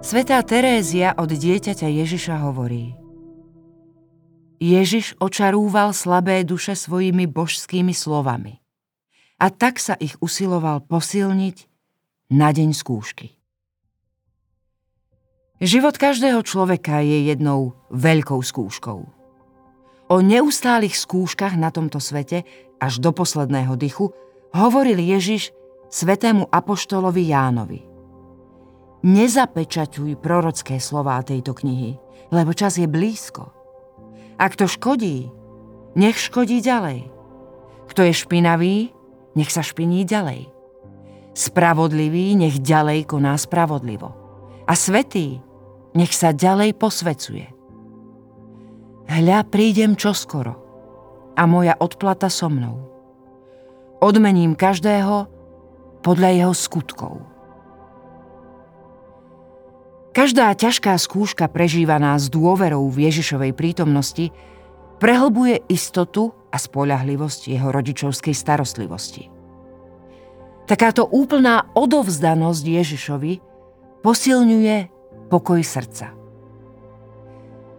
Svetá 0.00 0.40
Terézia 0.40 1.12
od 1.12 1.28
dieťaťa 1.28 1.84
Ježiša 1.84 2.40
hovorí 2.48 2.96
Ježiš 4.56 5.12
očarúval 5.20 5.92
slabé 5.92 6.40
duše 6.40 6.72
svojimi 6.72 7.28
božskými 7.28 7.92
slovami 7.92 8.64
a 9.36 9.52
tak 9.52 9.76
sa 9.76 10.00
ich 10.00 10.16
usiloval 10.24 10.88
posilniť 10.88 11.56
na 12.32 12.48
deň 12.48 12.72
skúšky. 12.72 13.36
Život 15.60 16.00
každého 16.00 16.40
človeka 16.48 17.04
je 17.04 17.28
jednou 17.28 17.76
veľkou 17.92 18.40
skúškou. 18.40 19.00
O 20.08 20.16
neustálých 20.24 20.96
skúškach 20.96 21.60
na 21.60 21.68
tomto 21.68 22.00
svete 22.00 22.48
až 22.80 23.04
do 23.04 23.12
posledného 23.12 23.76
dychu 23.76 24.16
hovoril 24.56 24.96
Ježiš 24.96 25.52
svetému 25.92 26.48
apoštolovi 26.48 27.28
Jánovi. 27.28 27.89
Nezapečaťuj 29.00 30.20
prorocké 30.20 30.76
slová 30.76 31.24
tejto 31.24 31.56
knihy, 31.56 31.96
lebo 32.28 32.52
čas 32.52 32.76
je 32.76 32.84
blízko. 32.84 33.48
Ak 34.36 34.60
to 34.60 34.68
škodí, 34.68 35.32
nech 35.96 36.20
škodí 36.20 36.60
ďalej. 36.60 37.08
Kto 37.88 38.00
je 38.04 38.12
špinavý, 38.12 38.76
nech 39.34 39.48
sa 39.48 39.64
špiní 39.64 40.04
ďalej. 40.04 40.52
Spravodlivý 41.32 42.36
nech 42.36 42.60
ďalej 42.60 43.08
koná 43.08 43.32
spravodlivo. 43.40 44.12
A 44.68 44.76
svetý 44.76 45.40
nech 45.96 46.12
sa 46.12 46.36
ďalej 46.36 46.76
posvecuje. 46.76 47.46
Hľa 49.10 49.48
prídem 49.48 49.98
čoskoro 49.98 50.54
a 51.34 51.42
moja 51.48 51.74
odplata 51.80 52.28
so 52.30 52.46
mnou. 52.52 52.78
Odmením 53.98 54.54
každého 54.54 55.26
podľa 56.04 56.30
jeho 56.36 56.54
skutkov. 56.54 57.39
Každá 60.20 60.52
ťažká 60.52 61.00
skúška 61.00 61.48
prežívaná 61.48 62.12
s 62.20 62.28
dôverou 62.28 62.84
v 62.92 63.08
Ježišovej 63.08 63.56
prítomnosti 63.56 64.28
prehlbuje 65.00 65.64
istotu 65.72 66.36
a 66.52 66.60
spolahlivosť 66.60 67.48
jeho 67.48 67.72
rodičovskej 67.72 68.36
starostlivosti. 68.36 69.32
Takáto 70.68 71.08
úplná 71.08 71.72
odovzdanosť 71.72 72.64
Ježišovi 72.68 73.32
posilňuje 74.04 74.76
pokoj 75.32 75.64
srdca. 75.64 76.12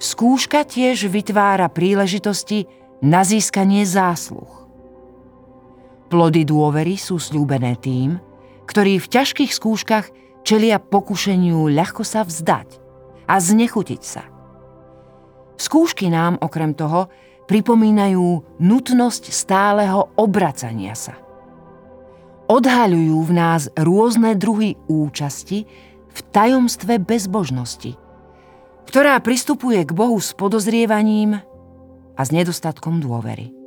Skúška 0.00 0.64
tiež 0.64 1.12
vytvára 1.12 1.68
príležitosti 1.68 2.64
na 3.04 3.28
získanie 3.28 3.84
zásluh. 3.84 4.48
Plody 6.08 6.48
dôvery 6.48 6.96
sú 6.96 7.20
slúbené 7.20 7.76
tým, 7.76 8.16
ktorí 8.64 9.04
v 9.04 9.20
ťažkých 9.20 9.52
skúškach 9.52 10.08
čelia 10.42 10.82
pokušeniu 10.82 11.70
ľahko 11.70 12.02
sa 12.02 12.26
vzdať 12.26 12.68
a 13.26 13.34
znechutiť 13.38 14.02
sa. 14.02 14.22
Skúšky 15.56 16.10
nám 16.10 16.42
okrem 16.42 16.74
toho 16.74 17.06
pripomínajú 17.46 18.58
nutnosť 18.58 19.30
stáleho 19.30 20.10
obracania 20.18 20.94
sa. 20.98 21.14
Odhaľujú 22.50 23.18
v 23.22 23.32
nás 23.32 23.70
rôzne 23.78 24.34
druhy 24.34 24.76
účasti 24.90 25.64
v 26.12 26.18
tajomstve 26.34 27.00
bezbožnosti, 27.00 27.96
ktorá 28.90 29.16
pristupuje 29.22 29.80
k 29.86 29.92
Bohu 29.94 30.18
s 30.20 30.34
podozrievaním 30.36 31.40
a 32.12 32.20
s 32.20 32.28
nedostatkom 32.34 33.00
dôvery. 33.00 33.61